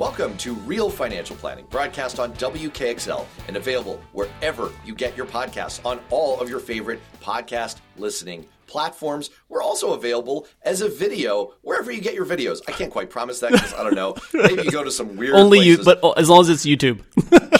[0.00, 5.84] Welcome to Real Financial Planning, broadcast on WKXL and available wherever you get your podcasts
[5.84, 9.28] on all of your favorite podcast listening platforms.
[9.50, 12.62] We're also available as a video wherever you get your videos.
[12.66, 14.16] I can't quite promise that because I don't know.
[14.32, 17.02] Maybe you go to some weird Only you, but as long as it's YouTube.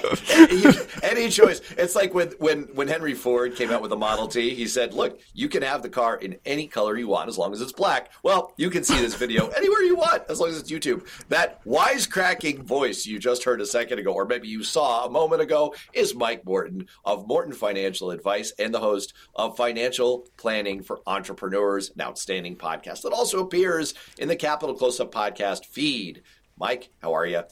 [1.03, 1.61] Any choice.
[1.77, 4.93] It's like when, when when Henry Ford came out with the Model T, he said,
[4.93, 7.71] "Look, you can have the car in any color you want as long as it's
[7.71, 11.07] black." Well, you can see this video anywhere you want as long as it's YouTube.
[11.29, 15.41] That wisecracking voice you just heard a second ago, or maybe you saw a moment
[15.41, 21.01] ago, is Mike Morton of Morton Financial Advice and the host of Financial Planning for
[21.07, 26.21] Entrepreneurs, an outstanding podcast that also appears in the Capital Close Up podcast feed.
[26.57, 27.43] Mike, how are you?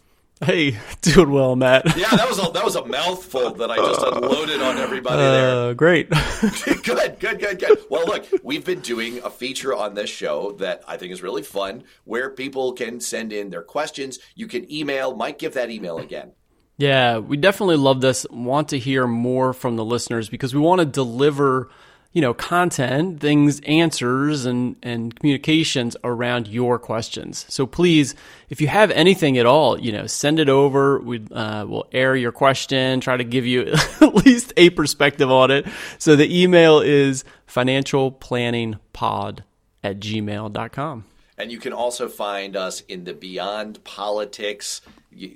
[0.41, 1.85] Hey, doing well, Matt.
[1.95, 5.69] Yeah, that was a that was a mouthful that I just unloaded on everybody there.
[5.69, 6.09] Uh, great.
[6.83, 7.79] good, good, good, good.
[7.89, 11.43] Well, look, we've been doing a feature on this show that I think is really
[11.43, 14.19] fun, where people can send in their questions.
[14.35, 15.15] You can email.
[15.15, 16.33] Mike, give that email again.
[16.77, 18.25] yeah, we definitely love this.
[18.29, 21.69] Want to hear more from the listeners because we want to deliver,
[22.13, 27.45] you know, content, things, answers, and and communications around your questions.
[27.49, 28.15] So please,
[28.49, 30.99] if you have anything at all, you know, send it over.
[30.99, 35.49] We uh, will air your question, try to give you at least a perspective on
[35.51, 35.65] it.
[35.97, 39.39] So the email is financialplanningpod
[39.83, 41.05] at gmail.com.
[41.37, 44.81] And you can also find us in the Beyond Politics.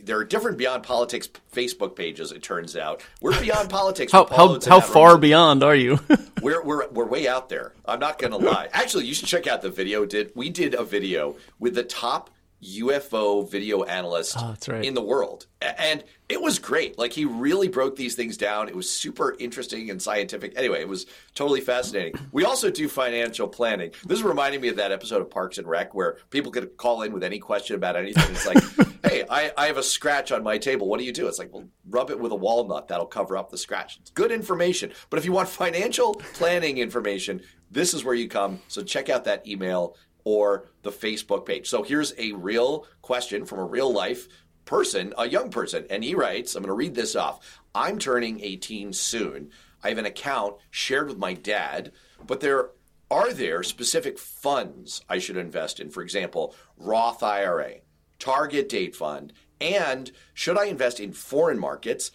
[0.04, 2.32] There are different Beyond Politics Facebook pages.
[2.32, 4.12] It turns out we're Beyond Politics.
[4.18, 5.22] How how how far Robinson.
[5.22, 6.00] beyond are you?
[6.42, 7.74] We're, we're, we're way out there.
[7.86, 8.70] I'm not going to lie.
[8.72, 10.06] Actually, you should check out the video.
[10.06, 12.30] Did we did a video with the top
[12.64, 14.86] UFO video analyst Oh, right.
[14.86, 16.98] in the world, and it was great.
[16.98, 18.68] Like he really broke these things down.
[18.68, 20.54] It was super interesting and scientific.
[20.58, 22.16] Anyway, it was totally fascinating.
[22.34, 23.92] We also do financial planning.
[24.06, 27.04] This is reminding me of that episode of Parks and Rec where people could call
[27.04, 28.26] in with any question about anything.
[28.30, 28.62] It's like,
[29.10, 30.88] hey, I, I have a scratch on my table.
[30.88, 31.28] What do you do?
[31.28, 32.90] It's like, well, rub it with a walnut.
[32.90, 33.98] That'll cover up the scratch.
[34.02, 34.92] It's good information.
[35.10, 38.60] But if you want financial planning information, this is where you come.
[38.68, 39.96] So check out that email
[40.26, 41.70] or the Facebook page.
[41.70, 44.28] So here's a real question from a real life
[44.68, 45.88] person, a young person.
[45.90, 47.60] And he writes, I'm going to read this off.
[47.74, 49.50] I'm turning 18 soon.
[49.84, 51.92] I have an account shared with my dad,
[52.26, 52.70] but there
[53.10, 55.90] are there specific funds I should invest in?
[55.90, 57.76] For example, Roth IRA,
[58.20, 62.12] target date fund, and should I invest in foreign markets?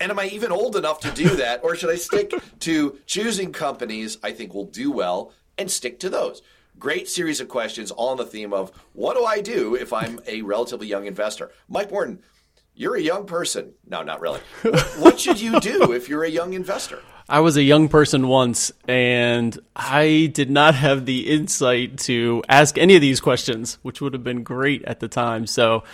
[0.00, 1.62] And am I even old enough to do that?
[1.62, 6.08] Or should I stick to choosing companies I think will do well and stick to
[6.08, 6.40] those?
[6.80, 10.18] Great series of questions, all on the theme of what do I do if I'm
[10.26, 11.52] a relatively young investor?
[11.68, 12.20] Mike Morton,
[12.74, 13.74] you're a young person.
[13.86, 14.40] No, not really.
[14.62, 17.00] What, what should you do if you're a young investor?
[17.28, 22.78] I was a young person once, and I did not have the insight to ask
[22.78, 25.46] any of these questions, which would have been great at the time.
[25.46, 25.84] So,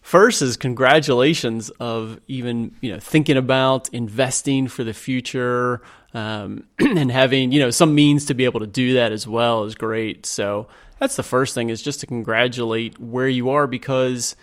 [0.00, 5.82] first is congratulations of even you know thinking about investing for the future
[6.14, 9.64] um, and having you know some means to be able to do that as well
[9.64, 10.26] is great.
[10.26, 10.68] So
[10.98, 14.36] that's the first thing is just to congratulate where you are because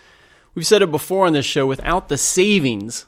[0.54, 3.06] we've said it before on this show without the savings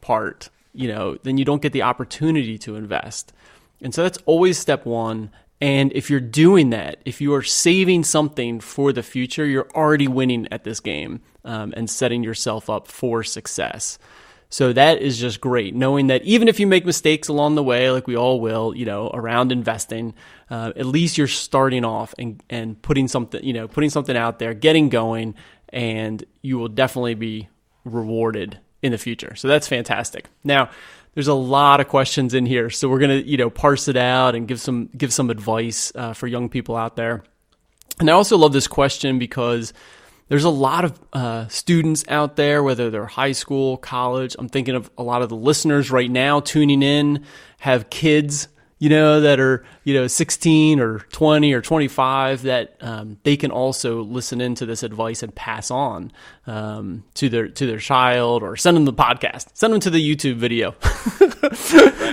[0.00, 3.32] part, you know, then you don't get the opportunity to invest.
[3.80, 5.30] And so that's always step one.
[5.60, 10.08] And if you're doing that, if you are saving something for the future, you're already
[10.08, 13.98] winning at this game um, and setting yourself up for success.
[14.54, 17.90] So that is just great, knowing that even if you make mistakes along the way,
[17.90, 20.14] like we all will, you know, around investing,
[20.48, 24.38] uh, at least you're starting off and, and putting something, you know, putting something out
[24.38, 25.34] there, getting going,
[25.70, 27.48] and you will definitely be
[27.84, 29.34] rewarded in the future.
[29.34, 30.28] So that's fantastic.
[30.44, 30.70] Now,
[31.14, 34.36] there's a lot of questions in here, so we're gonna, you know, parse it out
[34.36, 37.24] and give some give some advice uh, for young people out there.
[37.98, 39.72] And I also love this question because
[40.28, 44.34] there's a lot of uh, students out there, whether they're high school, college.
[44.38, 47.24] I'm thinking of a lot of the listeners right now tuning in
[47.58, 48.48] have kids,
[48.78, 53.50] you know, that are, you know, 16 or 20 or 25 that um, they can
[53.50, 56.10] also listen into this advice and pass on
[56.46, 60.16] um, to their to their child or send them the podcast, send them to the
[60.16, 60.74] YouTube video,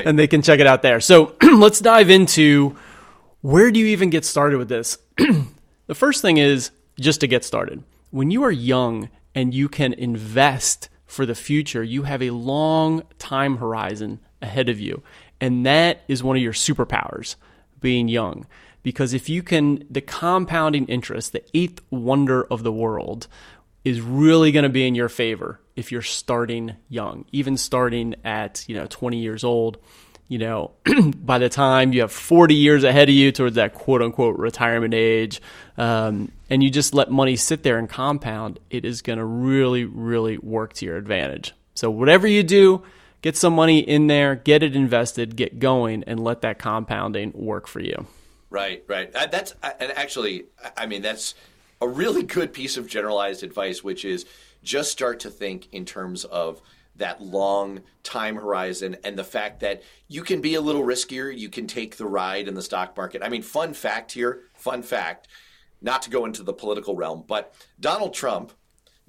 [0.06, 1.00] and they can check it out there.
[1.00, 2.76] So let's dive into
[3.40, 4.98] where do you even get started with this?
[5.88, 7.84] the first thing is just to get started.
[8.12, 13.04] When you are young and you can invest for the future, you have a long
[13.18, 15.02] time horizon ahead of you.
[15.40, 17.36] And that is one of your superpowers,
[17.80, 18.46] being young.
[18.84, 23.28] Because if you can, the compounding interest, the eighth wonder of the world,
[23.84, 28.64] is really going to be in your favor if you're starting young, even starting at,
[28.68, 29.78] you know, 20 years old
[30.32, 30.72] you know,
[31.18, 34.94] by the time you have 40 years ahead of you towards that quote unquote retirement
[34.94, 35.42] age,
[35.78, 39.84] um, and you just let money sit there and compound, it is going to really,
[39.84, 41.54] really work to your advantage.
[41.74, 42.82] So, whatever you do,
[43.22, 47.68] get some money in there, get it invested, get going, and let that compounding work
[47.68, 48.08] for you.
[48.50, 49.12] Right, right.
[49.12, 50.46] That's uh, and actually,
[50.78, 51.36] I mean, that's
[51.82, 54.26] a really good piece of generalized advice, which is
[54.64, 56.62] just start to think in terms of
[56.96, 61.36] that long time horizon and the fact that you can be a little riskier.
[61.36, 63.24] You can take the ride in the stock market.
[63.24, 65.28] I mean, fun fact here, fun fact,
[65.82, 68.54] not to go into the political realm, but Donald Trump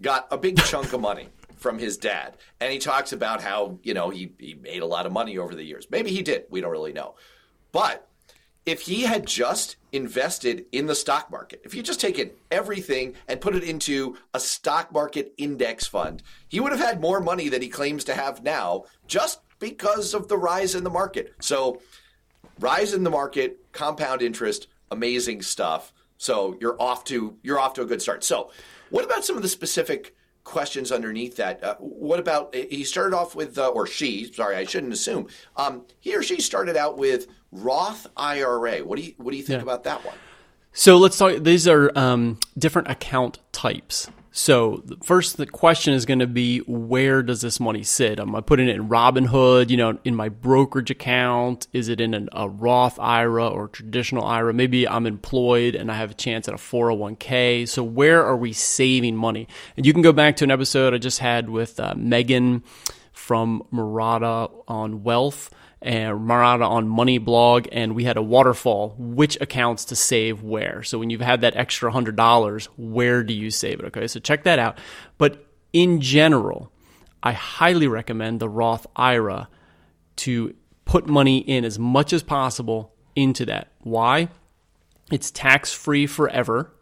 [0.01, 2.37] got a big chunk of money from his dad.
[2.61, 5.55] And he talks about how, you know, he, he made a lot of money over
[5.55, 5.87] the years.
[5.91, 6.45] Maybe he did.
[6.51, 7.15] We don't really know.
[7.71, 8.09] But
[8.65, 13.41] if he had just invested in the stock market, if he just taken everything and
[13.41, 17.63] put it into a stock market index fund, he would have had more money than
[17.63, 21.35] he claims to have now just because of the rise in the market.
[21.41, 21.81] So,
[22.59, 25.93] rise in the market, compound interest, amazing stuff.
[26.19, 28.23] So, you're off to you're off to a good start.
[28.25, 28.51] So,
[28.91, 30.15] what about some of the specific
[30.45, 31.63] questions underneath that.
[31.63, 34.31] Uh, what about he started off with, uh, or she?
[34.33, 35.29] Sorry, I shouldn't assume.
[35.57, 38.79] Um, he or she started out with Roth IRA.
[38.79, 39.63] What do you what do you think yeah.
[39.63, 40.17] about that one?
[40.73, 41.43] So let's talk.
[41.45, 44.11] These are um, different account types.
[44.35, 48.19] So first, the question is going to be where does this money sit?
[48.19, 49.69] Am I putting it in Robinhood?
[49.69, 51.67] You know, in my brokerage account?
[51.75, 54.55] Is it in an, a Roth IRA or traditional IRA?
[54.55, 57.69] Maybe I'm employed and I have a chance at a 401k.
[57.69, 59.47] So where are we saving money?
[59.77, 62.65] And you can go back to an episode I just had with uh, Megan
[63.13, 65.51] from Marotta on wealth
[65.83, 70.83] and Marotta on Money Blog, and we had a waterfall which accounts to save where.
[70.83, 73.87] So when you've had that extra hundred dollars, where do you save it?
[73.87, 74.79] Okay, so check that out.
[75.19, 76.71] But in general,
[77.23, 79.49] I highly recommend the Roth IRA
[80.17, 83.69] to put money in as much as possible into that.
[83.81, 84.29] Why?
[85.11, 86.73] It's tax free forever.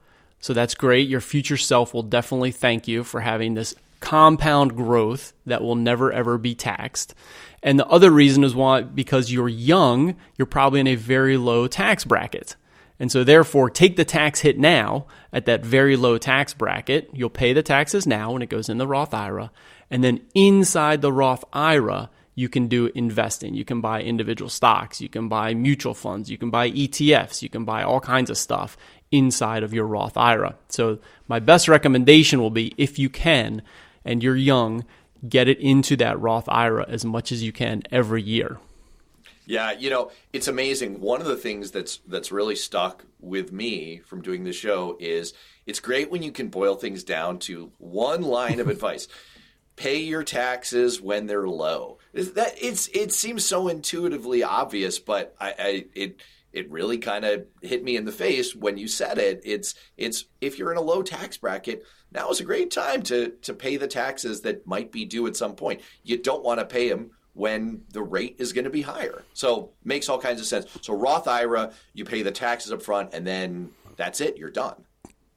[0.41, 1.09] So that's great.
[1.09, 3.75] Your future self will definitely thank you for having this
[4.11, 7.15] compound growth that will never ever be taxed.
[7.63, 11.69] And the other reason is why, because you're young, you're probably in a very low
[11.69, 12.57] tax bracket.
[12.99, 17.09] And so, therefore, take the tax hit now at that very low tax bracket.
[17.15, 19.53] You'll pay the taxes now when it goes in the Roth IRA.
[19.93, 23.55] And then inside the Roth IRA, you can do investing.
[23.55, 25.01] You can buy individual stocks.
[25.01, 26.33] You can buy mutual funds.
[26.33, 27.43] You can buy ETFs.
[27.43, 28.77] You can buy all kinds of stuff
[29.13, 30.57] inside of your Roth IRA.
[30.69, 30.99] So,
[31.29, 33.63] my best recommendation will be if you can
[34.05, 34.85] and you're young,
[35.29, 38.59] get it into that Roth IRA as much as you can every year.
[39.47, 41.01] Yeah, you know, it's amazing.
[41.01, 45.33] One of the things that's that's really stuck with me from doing the show is
[45.67, 49.09] it's great when you can boil things down to one line of advice.
[49.75, 51.99] Pay your taxes when they're low.
[52.13, 56.21] That it's it seems so intuitively obvious, but I, I it
[56.53, 59.41] it really kind of hit me in the face when you said it.
[59.45, 63.31] It's it's if you're in a low tax bracket, now is a great time to
[63.43, 65.81] to pay the taxes that might be due at some point.
[66.03, 69.25] You don't want to pay them when the rate is going to be higher.
[69.35, 70.67] So makes all kinds of sense.
[70.83, 74.37] So Roth IRA, you pay the taxes up front, and then that's it.
[74.37, 74.85] You're done.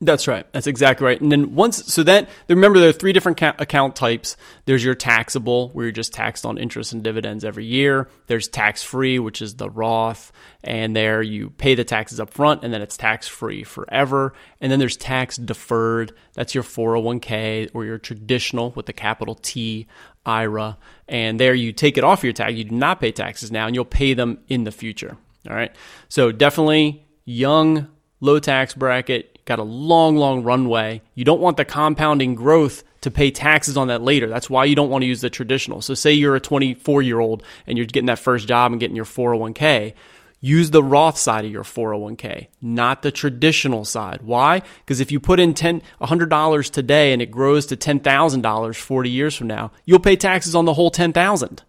[0.05, 0.45] That's right.
[0.51, 1.21] That's exactly right.
[1.21, 4.35] And then once, so that remember there are three different account types.
[4.65, 8.09] There's your taxable, where you're just taxed on interest and dividends every year.
[8.27, 12.65] There's tax free, which is the Roth, and there you pay the taxes up front,
[12.65, 14.33] and then it's tax free forever.
[14.59, 16.11] And then there's tax deferred.
[16.33, 19.87] That's your 401k or your traditional with the capital T
[20.25, 22.53] IRA, and there you take it off your tax.
[22.53, 25.17] You do not pay taxes now, and you'll pay them in the future.
[25.49, 25.73] All right.
[26.09, 27.87] So definitely young,
[28.19, 31.01] low tax bracket got a long, long runway.
[31.15, 34.27] You don't want the compounding growth to pay taxes on that later.
[34.27, 35.81] That's why you don't want to use the traditional.
[35.81, 38.95] So, say you're a 24 year old and you're getting that first job and getting
[38.95, 39.93] your 401k.
[40.39, 44.21] Use the Roth side of your 401k, not the traditional side.
[44.23, 44.61] Why?
[44.79, 49.35] Because if you put in 10, $100 today and it grows to $10,000 40 years
[49.35, 51.63] from now, you'll pay taxes on the whole 10,000.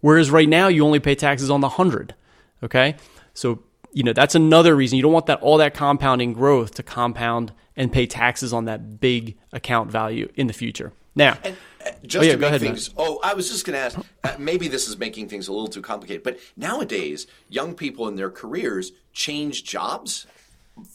[0.00, 2.14] Whereas right now you only pay taxes on the 100.
[2.62, 2.96] Okay?
[3.34, 3.62] So
[3.94, 7.52] you know that's another reason you don't want that all that compounding growth to compound
[7.76, 10.92] and pay taxes on that big account value in the future.
[11.16, 12.94] Now, and, uh, just oh, yeah, to make ahead, things.
[12.94, 13.06] Matt.
[13.06, 13.98] Oh, I was just going to ask.
[14.22, 18.16] Uh, maybe this is making things a little too complicated, but nowadays, young people in
[18.16, 20.26] their careers change jobs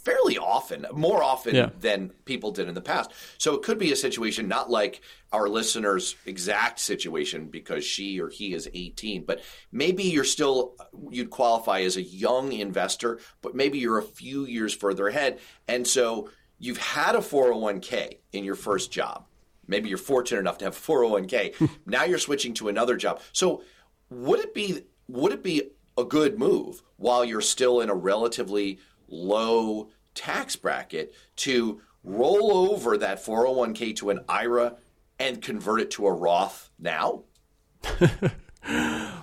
[0.03, 1.69] fairly often, more often yeah.
[1.79, 3.11] than people did in the past.
[3.37, 8.29] So it could be a situation not like our listener's exact situation because she or
[8.29, 10.75] he is 18, but maybe you're still,
[11.09, 15.39] you'd qualify as a young investor, but maybe you're a few years further ahead.
[15.67, 19.25] And so you've had a 401k in your first job.
[19.67, 21.69] Maybe you're fortunate enough to have a 401k.
[21.85, 23.21] now you're switching to another job.
[23.31, 23.63] So
[24.09, 28.79] would it be would it be a good move while you're still in a relatively
[29.09, 34.75] low tax bracket to roll over that 401k to an IRA
[35.19, 37.23] and convert it to a Roth now?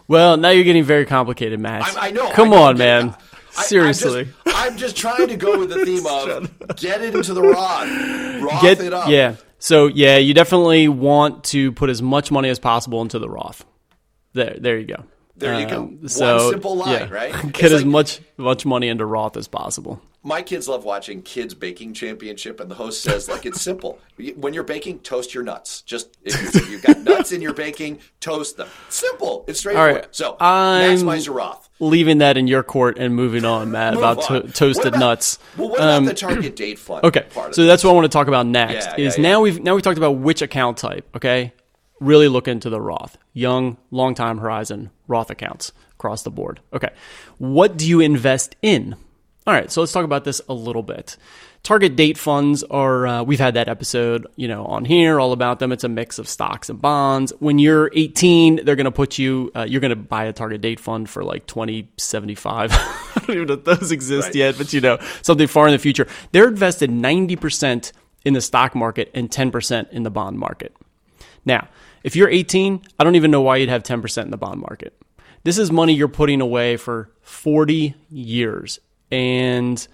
[0.09, 1.83] Well, now you're getting very complicated, Matt.
[1.97, 2.31] I, I know.
[2.31, 3.15] Come I on, man.
[3.51, 4.21] Seriously.
[4.21, 7.43] I'm just, I'm just trying to go with the theme of get it into the
[7.43, 9.09] Roth, Roth Get it up.
[9.09, 9.37] yeah.
[9.59, 13.65] So yeah, you definitely want to put as much money as possible into the Roth.
[14.33, 15.05] There, there you go.
[15.39, 15.83] There you go.
[15.83, 16.09] Um, One
[16.51, 17.09] simple line, yeah.
[17.11, 17.33] right?
[17.53, 20.01] Get It's as like- much much money into Roth as possible.
[20.23, 24.01] My kids love watching Kids Baking Championship, and the host says, like, it's simple.
[24.35, 25.83] When you're baking, toast your nuts.
[25.83, 28.67] Just if you- you've got nuts in your baking, toast them.
[28.89, 29.45] Simple.
[29.47, 29.95] It's straightforward.
[29.95, 30.07] Right.
[30.11, 31.69] So I'm- maximize your Roth.
[31.79, 34.43] Leaving that in your court and moving on, Matt, Move about on.
[34.43, 35.39] to- toasted about- nuts.
[35.57, 37.05] Well, what about the target date fund?
[37.05, 38.87] Okay, part of so that's what I want to talk about next.
[38.99, 39.23] Yeah, is yeah.
[39.23, 41.07] now we've now we talked about which account type.
[41.15, 41.53] Okay,
[42.01, 46.61] really look into the Roth, young, long time horizon Roth accounts across the board.
[46.73, 46.91] Okay,
[47.39, 48.97] what do you invest in?
[49.47, 51.17] All right, so let's talk about this a little bit.
[51.63, 55.59] Target date funds are uh, we've had that episode, you know, on here all about
[55.59, 55.73] them.
[55.73, 57.33] It's a mix of stocks and bonds.
[57.41, 60.61] When you're 18, they're going to put you uh, you're going to buy a target
[60.61, 62.71] date fund for like 2075.
[62.73, 64.35] I don't even know if those exist Right.
[64.35, 66.07] yet, but you know, something far in the future.
[66.33, 67.93] They're invested 90%
[68.25, 70.75] in the stock market and 10% in the bond market.
[71.45, 71.69] Now,
[72.03, 75.01] if you're 18, I don't even know why you'd have 10% in the bond market.
[75.45, 78.81] This is money you're putting away for 40 years.
[79.11, 79.87] And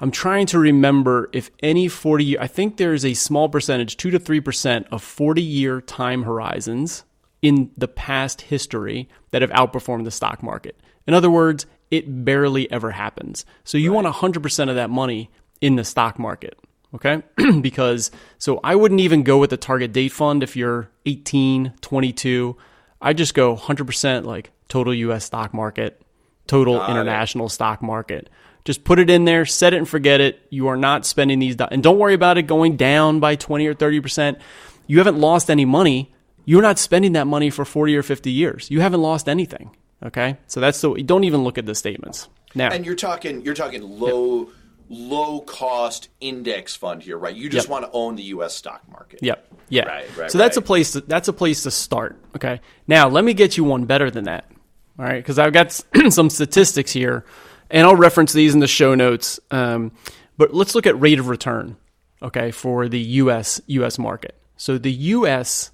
[0.00, 4.10] I'm trying to remember if any 40 year, I think there's a small percentage, 2
[4.10, 7.04] to 3% of 40 year time horizons
[7.42, 10.78] in the past history that have outperformed the stock market.
[11.06, 13.44] In other words, it barely ever happens.
[13.64, 16.58] So you want 100% of that money in the stock market.
[16.94, 17.22] Okay.
[17.60, 22.56] because, so I wouldn't even go with the target date fund if you're 18, 22.
[23.00, 26.02] I just go 100% like total US stock market,
[26.46, 28.28] total international stock market.
[28.64, 30.40] Just put it in there, set it and forget it.
[30.50, 33.66] You are not spending these, do- and don't worry about it going down by 20
[33.66, 34.38] or 30%.
[34.86, 36.12] You haven't lost any money.
[36.44, 38.70] You're not spending that money for 40 or 50 years.
[38.70, 39.74] You haven't lost anything.
[40.04, 40.36] Okay.
[40.46, 42.28] So that's the, don't even look at the statements.
[42.54, 44.48] Now, And you're talking you're talking low
[44.92, 47.34] low cost index fund here, right?
[47.34, 47.70] You just Yep.
[47.70, 49.20] want to own the US stock market.
[49.22, 49.46] Yep.
[49.68, 49.84] Yeah.
[49.86, 50.92] Right, right, so that's a place.
[50.92, 52.18] To, that's a place to start.
[52.34, 52.60] Okay.
[52.88, 54.50] Now let me get you one better than that.
[54.98, 55.72] All right, because I've got
[56.10, 57.24] some statistics here,
[57.70, 59.38] and I'll reference these in the show notes.
[59.50, 59.92] Um,
[60.36, 61.76] but let's look at rate of return.
[62.22, 63.60] Okay, for the U.S.
[63.68, 63.98] U.S.
[63.98, 64.34] market.
[64.56, 65.70] So the U.S.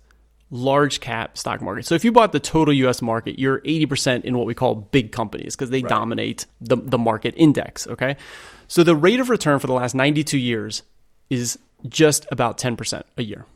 [0.51, 1.87] large cap stock market.
[1.87, 3.03] So if you bought the total U.S.
[3.03, 7.35] market, you're 80% in what we call big companies because they dominate the the market
[7.37, 7.87] index.
[7.87, 8.17] Okay.
[8.69, 10.83] So the rate of return for the last 92 years
[11.31, 13.47] is just about 10% a year.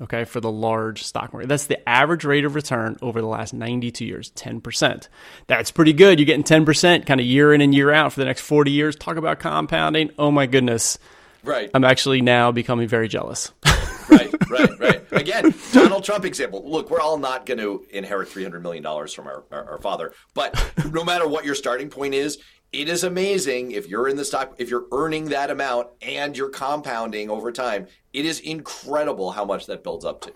[0.00, 1.48] Okay, for the large stock market.
[1.48, 5.06] That's the average rate of return over the last 92 years, 10%.
[5.46, 6.18] That's pretty good.
[6.18, 8.96] You're getting 10% kind of year in and year out for the next 40 years.
[8.96, 10.10] Talk about compounding.
[10.18, 10.98] Oh my goodness.
[11.44, 11.70] Right.
[11.72, 13.52] I'm actually now becoming very jealous.
[14.12, 15.02] right, right, right.
[15.12, 16.62] Again, Donald Trump example.
[16.68, 19.78] Look, we're all not going to inherit three hundred million dollars from our, our, our
[19.78, 22.38] father, but no matter what your starting point is,
[22.72, 26.48] it is amazing if you're in the stock, if you're earning that amount and you're
[26.50, 27.86] compounding over time.
[28.12, 30.32] It is incredible how much that builds up to.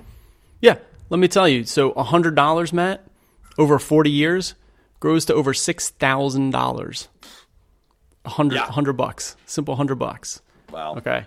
[0.61, 0.77] yeah,
[1.11, 1.65] let me tell you.
[1.65, 3.07] So $100, Matt,
[3.59, 4.55] over 40 years
[5.01, 7.09] grows to over $6,000.
[8.23, 8.63] 100, Yeah.
[8.65, 9.37] 100 bucks.
[9.47, 10.41] Simple 100 bucks.
[10.73, 10.97] Wow.
[10.97, 11.27] Okay.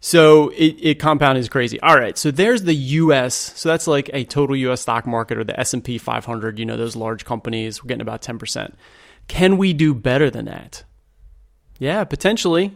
[0.00, 1.80] So it, it compounding is crazy.
[1.80, 2.16] All right.
[2.16, 3.34] So there's the U.S.
[3.34, 4.80] So that's like a total U.S.
[4.80, 6.58] stock market or the S&P 500.
[6.58, 7.82] You know those large companies.
[7.82, 8.76] We're getting about 10 percent.
[9.26, 10.84] Can we do better than that?
[11.78, 12.72] Yeah, potentially,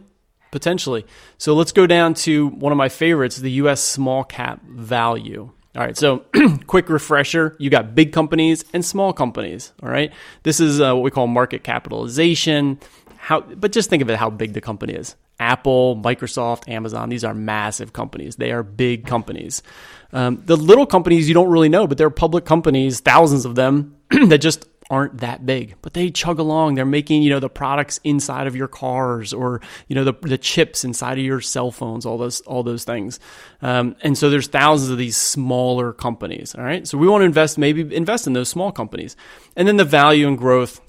[0.51, 1.05] potentially.
[1.37, 3.81] So let's go down to one of my favorites, the U.S.
[3.81, 5.49] small cap value.
[5.75, 5.97] All right.
[5.97, 6.25] So
[6.67, 9.73] quick refresher: you got big companies and small companies.
[9.81, 10.13] All right.
[10.43, 12.79] This is uh, what we call market capitalization.
[13.17, 15.15] How, but just think of it how big the company is.
[15.39, 18.35] Apple, Microsoft, Amazon, these are massive companies.
[18.35, 19.63] They are big companies.
[20.11, 23.95] Um, the little companies you don't really know, but they're public companies, thousands of them
[24.27, 26.75] that just aren't that big, but they chug along.
[26.75, 30.37] They're making, you know, the products inside of your cars or, you know, the, the
[30.37, 33.19] chips inside of your cell phones, all those, all those things.
[33.61, 36.53] Um, and so there's thousands of these smaller companies.
[36.53, 36.87] All right.
[36.87, 39.15] So we want to invest, maybe invest in those small companies.
[39.55, 40.79] And then the value and growth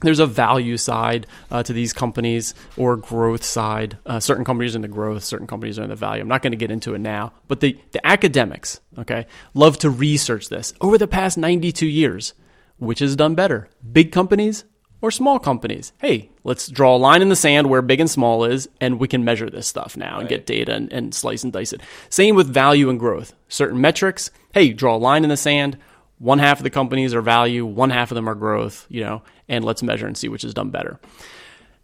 [0.00, 3.98] there's a value side uh, to these companies or growth side.
[4.04, 6.22] Uh, certain companies are in the growth, certain companies are in the value.
[6.22, 9.90] I'm not going to get into it now, but the, the academics, okay, love to
[9.90, 12.34] research this over the past 92 years.
[12.78, 14.64] Which has done better, big companies
[15.00, 15.94] or small companies?
[15.98, 19.08] Hey, let's draw a line in the sand where big and small is, and we
[19.08, 21.80] can measure this stuff now and get data and, and slice and dice it.
[22.10, 23.32] Same with value and growth.
[23.48, 25.78] Certain metrics, hey, draw a line in the sand.
[26.18, 29.22] One half of the companies are value, one half of them are growth, you know,
[29.48, 30.98] and let's measure and see which is done better.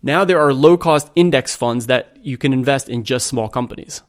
[0.02, 4.02] Now there are low cost index funds that you can invest in just small companies.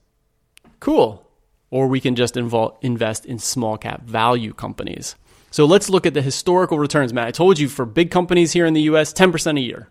[0.80, 1.27] Cool.
[1.70, 5.15] Or we can just involve, invest in small cap value companies.
[5.51, 7.27] So let's look at the historical returns, Matt.
[7.27, 9.89] I told you for big companies here in the US, 10% a year.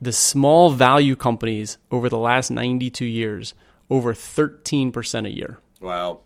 [0.00, 3.54] The small value companies over the last 92 years,
[3.88, 5.58] over 13% a year.
[5.80, 6.20] Wow.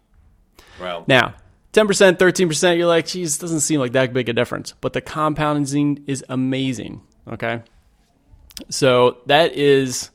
[0.81, 1.05] Wow.
[1.07, 1.35] Now,
[1.73, 4.75] 10%, 13%, you're like, geez, doesn't seem like that big a difference.
[4.81, 7.03] But the compounding is amazing.
[7.29, 7.63] Okay.
[8.69, 10.11] So that is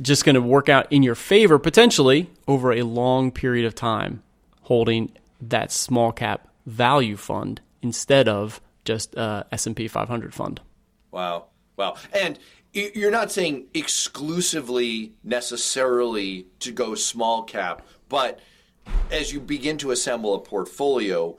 [0.00, 4.22] just going to work out in your favor potentially over a long period of time,
[4.62, 10.60] holding that small cap value fund instead of just uh, S&P 500 fund.
[11.10, 11.46] Wow.
[11.76, 11.96] Wow.
[12.12, 12.38] And
[12.72, 18.40] you're not saying exclusively necessarily to go small cap, but
[19.10, 21.36] as you begin to assemble a portfolio,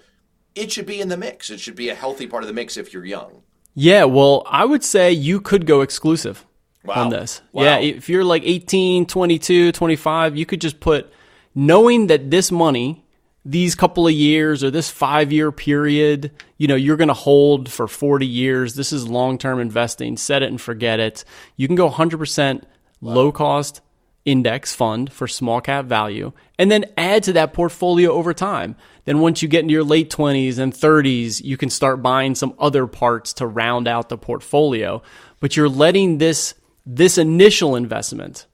[0.55, 1.49] it should be in the mix.
[1.49, 3.43] It should be a healthy part of the mix if you're young.
[3.73, 6.45] Yeah, well, I would say you could go exclusive
[6.83, 7.05] Wow.
[7.05, 7.41] on this.
[7.53, 7.63] Wow.
[7.63, 11.11] Yeah, if you're like 18, 22, 25, you could just put
[11.53, 13.05] knowing that this money,
[13.45, 17.87] these couple of years or this 5-year period, you know, you're going to hold for
[17.87, 18.75] 40 years.
[18.75, 20.17] This is long-term investing.
[20.17, 21.23] Set it and forget it.
[21.55, 22.63] You can go 100%
[22.99, 23.81] low cost
[24.25, 28.75] index fund for small cap value and then add to that portfolio over time.
[29.05, 32.53] Then once you get into your late 20s and 30s, you can start buying some
[32.59, 35.01] other parts to round out the portfolio.
[35.39, 36.53] But you're letting this
[36.85, 38.47] this initial investment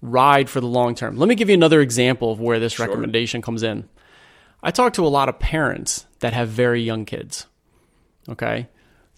[0.00, 1.16] ride for the long term.
[1.16, 3.88] Let me give you another example of where this recommendation comes in.
[4.62, 7.46] I talk to a lot of parents that have very young kids.
[8.28, 8.68] Okay?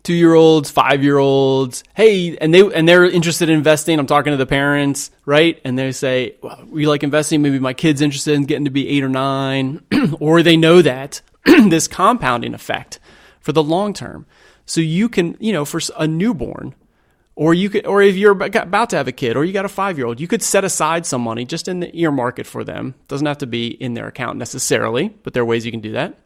[0.04, 1.82] 2-year-olds, 5-year-olds.
[1.94, 3.98] Hey, and they and they're interested in investing.
[3.98, 5.60] I'm talking to the parents, right?
[5.64, 7.42] And they say, well, "We like investing.
[7.42, 9.80] Maybe my kid's interested in getting to be 8 or 9."
[10.20, 13.00] or they know that this compounding effect
[13.40, 14.26] for the long term.
[14.66, 16.74] So you can, you know, for a newborn,
[17.36, 19.70] or you could, or if you're about to have a kid, or you got a
[19.70, 22.64] five year old, you could set aside some money just in the earmark it for
[22.64, 22.94] them.
[23.08, 25.92] Doesn't have to be in their account necessarily, but there are ways you can do
[25.92, 26.18] that.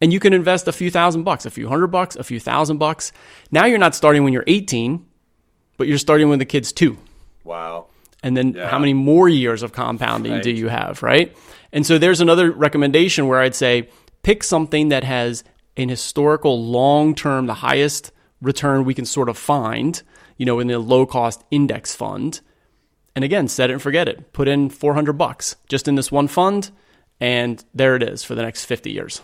[0.00, 2.78] And you can invest a few thousand bucks, a few hundred bucks, a few thousand
[2.78, 3.12] bucks.
[3.50, 5.04] Now you're not starting when you're 18,
[5.76, 6.96] but you're starting when the kid's two.
[7.44, 7.86] Wow.
[8.22, 8.68] And then Yeah.
[8.68, 11.36] how many more years of compounding do you have, right?
[11.72, 13.88] And so there's another recommendation where I'd say
[14.22, 15.44] pick something that has
[15.76, 20.02] an historical long term, the highest return we can sort of find,
[20.36, 22.40] you know, in the low cost index fund.
[23.14, 24.32] And again, set it and forget it.
[24.32, 26.70] Put in 400 bucks just in this one fund,
[27.20, 29.20] and there it is for the next 50 years.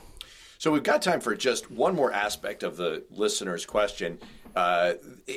[0.58, 4.18] So we've got time for just one more aspect of the listener's question.
[4.54, 4.94] Uh,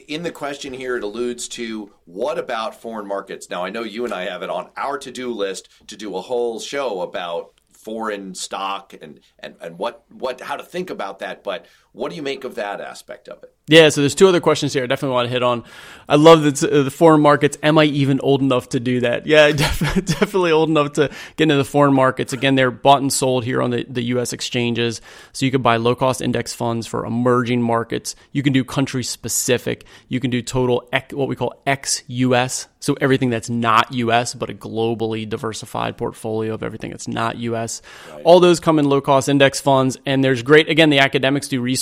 [0.07, 3.49] in the question here, it alludes to what about foreign markets?
[3.49, 6.15] Now, I know you and I have it on our to do list to do
[6.15, 11.19] a whole show about foreign stock and, and, and what, what how to think about
[11.19, 11.43] that.
[11.43, 13.53] But what do you make of that aspect of it?
[13.67, 15.63] Yeah, so there's two other questions here I definitely want to hit on.
[16.07, 17.55] I love that uh, the foreign markets.
[17.61, 19.27] Am I even old enough to do that?
[19.27, 22.33] Yeah, def- definitely old enough to get into the foreign markets.
[22.33, 24.33] Again, they're bought and sold here on the, the U.S.
[24.33, 25.01] exchanges.
[25.33, 28.15] So you could buy low cost index funds for emerging markets.
[28.31, 29.85] You can do country specific.
[30.07, 32.67] You can do total, ec- what we call ex US.
[32.79, 37.83] So everything that's not US, but a globally diversified portfolio of everything that's not US.
[38.23, 39.97] All those come in low cost index funds.
[40.07, 41.79] And there's great, again, the academics do research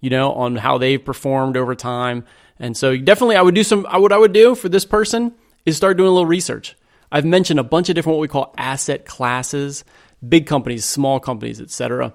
[0.00, 2.24] you know, on how they've performed over time.
[2.58, 5.34] And so definitely I would do some I what I would do for this person
[5.64, 6.76] is start doing a little research.
[7.10, 9.84] I've mentioned a bunch of different what we call asset classes,
[10.26, 12.14] big companies, small companies, etc.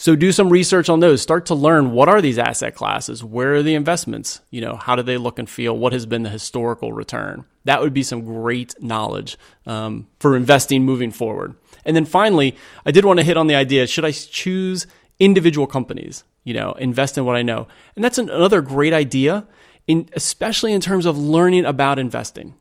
[0.00, 1.20] So do some research on those.
[1.20, 3.24] Start to learn what are these asset classes?
[3.24, 4.40] Where are the investments?
[4.50, 5.76] You know, how do they look and feel?
[5.76, 7.44] What has been the historical return?
[7.64, 11.56] That would be some great knowledge um, for investing moving forward.
[11.84, 14.86] And then finally, I did want to hit on the idea: should I choose
[15.20, 16.24] individual companies?
[16.44, 19.46] You know, invest in what I know, and that's an, another great idea,
[19.86, 22.54] in especially in terms of learning about investing.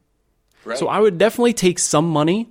[0.66, 0.78] Right.
[0.78, 2.50] So I would definitely take some money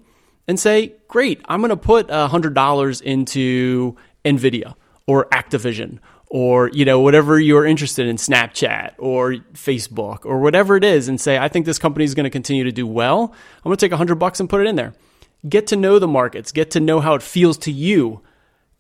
[0.49, 4.75] and say, great, I'm going to put $100 into NVIDIA
[5.07, 10.85] or Activision or, you know, whatever you're interested in, Snapchat or Facebook or whatever it
[10.85, 13.35] is and say, I think this company is going to continue to do well.
[13.59, 14.95] I'm going to take 100 bucks and put it in there.
[15.49, 18.23] Get to know the markets, get to know how it feels to you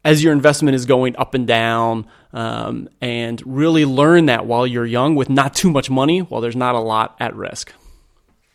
[0.06, 4.86] as your investment is going up and down, um, and really learn that while you're
[4.86, 7.72] young with not too much money, while there's not a lot at risk.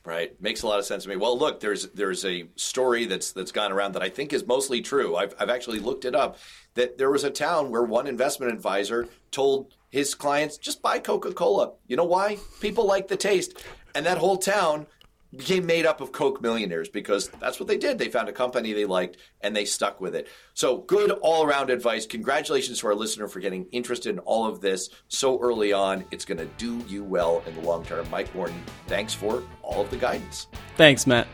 [0.05, 1.17] Right, makes a lot of sense to me.
[1.17, 4.81] Well, look, there's there's a story that's that's gone around that I think is mostly
[4.81, 5.17] true.
[5.17, 6.37] I've I've actually looked it up.
[6.75, 11.33] That there was a town where one investment advisor told his clients just buy Coca
[11.33, 11.73] Cola.
[11.85, 12.37] You know why?
[12.61, 13.61] People like the taste,
[13.93, 14.87] and that whole town
[15.35, 17.97] became made up of Coke millionaires because that's what they did.
[17.97, 20.27] They found a company they liked and they stuck with it.
[20.53, 22.05] So good all around advice.
[22.05, 26.05] Congratulations to our listener for getting interested in all of this so early on.
[26.11, 28.09] It's going to do you well in the long term.
[28.09, 30.47] Mike Morton, thanks for all of the guidance.
[30.75, 31.27] Thanks, Matt.